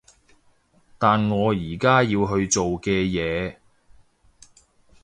[0.97, 3.57] 但我而家要去做嘅嘢